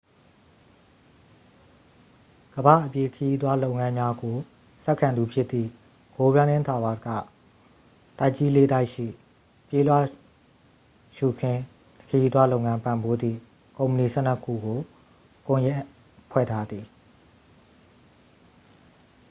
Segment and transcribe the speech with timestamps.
[2.55, 4.37] ကမ္ဘာ့ အပြေးခရီးသွားလုပ်ငန်းများကို
[4.85, 5.69] ဆက်ခံသူဖြစ်သည့်
[6.15, 7.09] go running tours က
[8.19, 9.05] တိုက်ကြီး လေး တိုက်ရှိ
[9.67, 9.99] ပြေးလွှာ
[11.15, 11.61] ရှုခင်း
[12.07, 13.37] ခရီးသွားလုပ်ငန်း ပံ့ပိုးသည့်
[13.77, 14.79] ကုမ္ပဏီ 12 ခုကို
[15.47, 15.81] ကွန်ရက်
[16.31, 16.85] ဖွဲ့ထားသည်